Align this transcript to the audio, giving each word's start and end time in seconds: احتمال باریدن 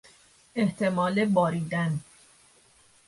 احتمال 0.55 1.25
باریدن 1.25 1.99